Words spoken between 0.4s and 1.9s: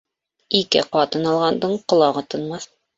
Ике ҡатын алғандың